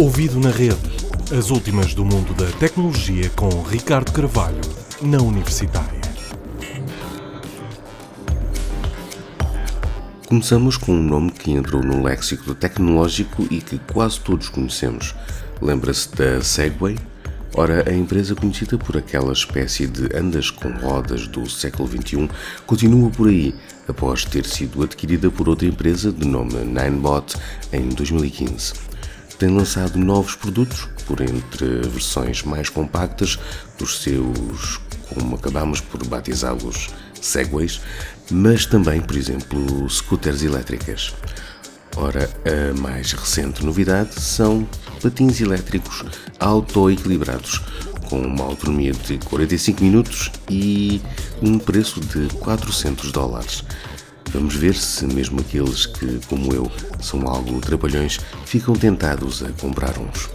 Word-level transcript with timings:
Ouvido 0.00 0.40
na 0.40 0.48
rede. 0.48 0.78
As 1.30 1.50
últimas 1.50 1.92
do 1.92 2.06
mundo 2.06 2.32
da 2.32 2.50
tecnologia 2.52 3.28
com 3.36 3.50
Ricardo 3.60 4.10
Carvalho, 4.12 4.62
na 5.02 5.18
Universitária. 5.18 6.00
Começamos 10.26 10.78
com 10.78 10.92
um 10.92 11.02
nome 11.02 11.30
que 11.30 11.50
entrou 11.50 11.82
no 11.82 12.02
léxico 12.02 12.54
tecnológico 12.54 13.46
e 13.50 13.60
que 13.60 13.78
quase 13.92 14.18
todos 14.20 14.48
conhecemos. 14.48 15.14
Lembra-se 15.60 16.08
da 16.16 16.40
Segway? 16.40 16.96
Ora, 17.54 17.86
a 17.86 17.92
empresa 17.92 18.34
conhecida 18.34 18.78
por 18.78 18.96
aquela 18.96 19.34
espécie 19.34 19.86
de 19.86 20.16
andas 20.16 20.50
com 20.50 20.70
rodas 20.70 21.28
do 21.28 21.46
século 21.46 21.86
XXI 21.86 22.26
continua 22.64 23.10
por 23.10 23.28
aí, 23.28 23.54
após 23.86 24.24
ter 24.24 24.46
sido 24.46 24.82
adquirida 24.82 25.30
por 25.30 25.46
outra 25.46 25.68
empresa 25.68 26.10
de 26.10 26.26
nome 26.26 26.54
Ninebot 26.54 27.36
em 27.70 27.90
2015. 27.90 28.88
Tem 29.40 29.48
lançado 29.48 29.98
novos 29.98 30.34
produtos, 30.34 30.86
por 31.06 31.18
entre 31.22 31.80
versões 31.88 32.42
mais 32.42 32.68
compactas 32.68 33.38
dos 33.78 34.02
seus, 34.02 34.78
como 35.08 35.34
acabamos 35.34 35.80
por 35.80 36.06
batizá-los, 36.06 36.90
Segways, 37.22 37.80
mas 38.30 38.66
também, 38.66 39.00
por 39.00 39.16
exemplo, 39.16 39.88
scooters 39.88 40.42
elétricas. 40.42 41.14
Ora, 41.96 42.28
a 42.44 42.78
mais 42.78 43.12
recente 43.12 43.64
novidade 43.64 44.20
são 44.20 44.68
patins 45.02 45.40
elétricos 45.40 46.04
auto-equilibrados, 46.38 47.62
com 48.10 48.20
uma 48.20 48.44
autonomia 48.44 48.92
de 48.92 49.16
45 49.20 49.82
minutos 49.82 50.30
e 50.50 51.00
um 51.40 51.58
preço 51.58 51.98
de 51.98 52.28
400 52.40 53.10
dólares. 53.10 53.64
Vamos 54.32 54.54
ver 54.54 54.74
se 54.74 55.06
mesmo 55.06 55.40
aqueles 55.40 55.86
que, 55.86 56.20
como 56.28 56.54
eu, 56.54 56.70
são 57.00 57.26
algo 57.26 57.60
trapalhões, 57.60 58.20
ficam 58.46 58.74
tentados 58.74 59.42
a 59.42 59.50
comprar 59.60 59.98
uns. 59.98 60.30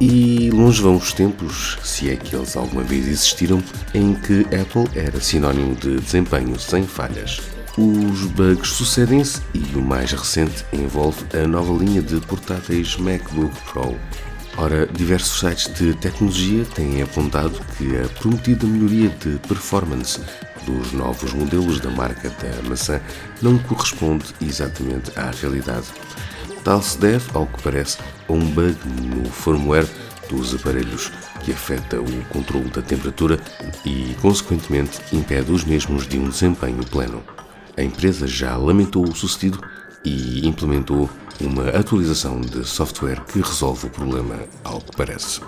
E 0.00 0.50
longe 0.50 0.82
vão 0.82 0.96
os 0.96 1.12
tempos, 1.12 1.78
se 1.82 2.10
é 2.10 2.16
que 2.16 2.34
eles 2.34 2.56
alguma 2.56 2.82
vez 2.82 3.06
existiram, 3.06 3.62
em 3.94 4.14
que 4.14 4.40
Apple 4.54 4.88
era 4.94 5.20
sinónimo 5.20 5.74
de 5.74 5.98
desempenho 6.00 6.58
sem 6.58 6.86
falhas. 6.86 7.40
Os 7.78 8.24
bugs 8.32 8.68
sucedem-se 8.68 9.42
e 9.52 9.58
o 9.76 9.82
mais 9.82 10.12
recente 10.12 10.64
envolve 10.72 11.24
a 11.34 11.46
nova 11.46 11.72
linha 11.82 12.00
de 12.00 12.20
portáteis 12.20 12.96
MacBook 12.96 13.54
Pro. 13.70 13.94
Ora, 14.58 14.86
diversos 14.86 15.40
sites 15.40 15.74
de 15.74 15.92
tecnologia 15.94 16.64
têm 16.74 17.02
apontado 17.02 17.60
que 17.76 17.98
a 17.98 18.08
prometida 18.18 18.66
melhoria 18.66 19.10
de 19.10 19.38
performance 19.46 20.22
dos 20.66 20.92
novos 20.92 21.32
modelos 21.32 21.80
da 21.80 21.90
marca 21.90 22.28
da 22.28 22.68
maçã 22.68 23.00
não 23.40 23.56
corresponde 23.58 24.26
exatamente 24.40 25.10
à 25.18 25.30
realidade. 25.30 25.86
Tal 26.62 26.82
se 26.82 26.98
deve, 26.98 27.24
ao 27.32 27.46
que 27.46 27.62
parece, 27.62 27.98
a 28.28 28.32
um 28.32 28.44
bug 28.50 28.76
no 28.86 29.30
firmware 29.30 29.88
dos 30.28 30.54
aparelhos 30.54 31.12
que 31.44 31.52
afeta 31.52 32.00
o 32.00 32.24
controle 32.30 32.68
da 32.70 32.82
temperatura 32.82 33.38
e, 33.84 34.16
consequentemente, 34.20 35.00
impede 35.12 35.52
os 35.52 35.64
mesmos 35.64 36.06
de 36.08 36.18
um 36.18 36.28
desempenho 36.28 36.84
pleno. 36.84 37.22
A 37.76 37.82
empresa 37.82 38.26
já 38.26 38.56
lamentou 38.56 39.04
o 39.04 39.14
sucedido 39.14 39.60
e 40.04 40.46
implementou 40.46 41.08
uma 41.40 41.68
atualização 41.68 42.40
de 42.40 42.64
software 42.64 43.22
que 43.26 43.40
resolve 43.40 43.86
o 43.86 43.90
problema, 43.90 44.40
ao 44.64 44.80
que 44.80 44.96
parece. 44.96 45.40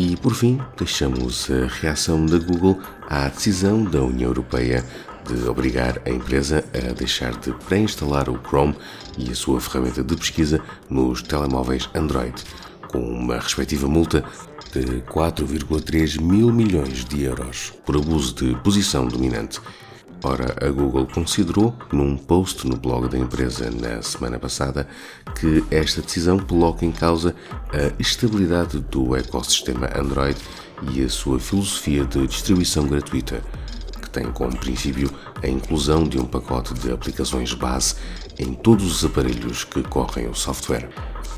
E 0.00 0.16
por 0.16 0.32
fim, 0.32 0.60
deixamos 0.76 1.50
a 1.50 1.66
reação 1.66 2.24
da 2.24 2.38
Google 2.38 2.80
à 3.08 3.26
decisão 3.28 3.82
da 3.82 4.00
União 4.00 4.28
Europeia 4.30 4.84
de 5.26 5.48
obrigar 5.48 6.00
a 6.06 6.10
empresa 6.10 6.64
a 6.72 6.92
deixar 6.92 7.36
de 7.36 7.50
pré-instalar 7.66 8.30
o 8.30 8.38
Chrome 8.38 8.76
e 9.18 9.28
a 9.28 9.34
sua 9.34 9.60
ferramenta 9.60 10.04
de 10.04 10.16
pesquisa 10.16 10.62
nos 10.88 11.20
telemóveis 11.20 11.90
Android, 11.96 12.40
com 12.86 13.00
uma 13.00 13.40
respectiva 13.40 13.88
multa 13.88 14.24
de 14.72 15.02
4,3 15.12 16.22
mil 16.22 16.52
milhões 16.52 17.04
de 17.04 17.24
euros 17.24 17.72
por 17.84 17.96
abuso 17.96 18.36
de 18.36 18.54
posição 18.62 19.08
dominante 19.08 19.60
Ora, 20.24 20.56
a 20.60 20.68
Google 20.68 21.06
considerou, 21.06 21.72
num 21.92 22.16
post 22.16 22.66
no 22.66 22.76
blog 22.76 23.08
da 23.08 23.16
empresa 23.16 23.70
na 23.70 24.02
semana 24.02 24.36
passada, 24.36 24.88
que 25.38 25.64
esta 25.70 26.02
decisão 26.02 26.40
coloca 26.40 26.84
em 26.84 26.90
causa 26.90 27.36
a 27.72 28.02
estabilidade 28.02 28.80
do 28.80 29.14
ecossistema 29.14 29.88
Android 29.96 30.36
e 30.92 31.04
a 31.04 31.08
sua 31.08 31.38
filosofia 31.38 32.04
de 32.04 32.26
distribuição 32.26 32.88
gratuita, 32.88 33.40
que 34.02 34.10
tem 34.10 34.24
como 34.32 34.58
princípio 34.58 35.08
a 35.40 35.46
inclusão 35.46 36.02
de 36.02 36.18
um 36.18 36.26
pacote 36.26 36.74
de 36.74 36.90
aplicações 36.90 37.54
base 37.54 37.94
em 38.40 38.54
todos 38.54 38.90
os 38.90 39.04
aparelhos 39.04 39.62
que 39.62 39.84
correm 39.84 40.28
o 40.28 40.34
software. 40.34 40.88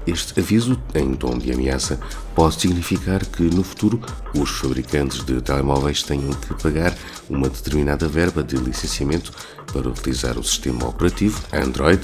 Este 0.07 0.41
aviso, 0.41 0.81
em 0.95 1.15
tom 1.15 1.37
de 1.39 1.53
ameaça, 1.53 2.01
pode 2.35 2.61
significar 2.61 3.25
que 3.25 3.43
no 3.43 3.63
futuro 3.63 4.01
os 4.35 4.51
fabricantes 4.51 5.25
de 5.25 5.41
telemóveis 5.41 6.03
tenham 6.03 6.33
que 6.33 6.55
pagar 6.55 6.97
uma 7.29 7.49
determinada 7.49 8.09
verba 8.09 8.43
de 8.43 8.57
licenciamento 8.57 9.33
para 9.73 9.89
utilizar 9.89 10.39
o 10.39 10.45
sistema 10.45 10.89
operativo 10.89 11.41
Android, 11.53 12.01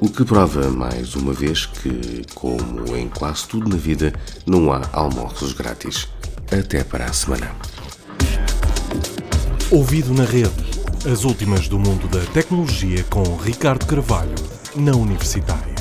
o 0.00 0.08
que 0.08 0.24
prova 0.24 0.70
mais 0.70 1.14
uma 1.14 1.32
vez 1.32 1.66
que, 1.66 2.24
como 2.34 2.96
em 2.96 3.08
quase 3.08 3.46
tudo 3.46 3.68
na 3.68 3.76
vida, 3.76 4.12
não 4.46 4.72
há 4.72 4.82
almoços 4.92 5.52
grátis. 5.52 6.08
Até 6.50 6.82
para 6.82 7.04
a 7.04 7.12
semana. 7.12 7.54
Ouvido 9.70 10.12
na 10.12 10.24
rede. 10.24 10.50
As 11.10 11.24
últimas 11.24 11.68
do 11.68 11.78
mundo 11.78 12.08
da 12.08 12.20
tecnologia 12.32 13.04
com 13.04 13.36
Ricardo 13.36 13.86
Carvalho, 13.86 14.34
na 14.74 14.92
Universitária. 14.92 15.79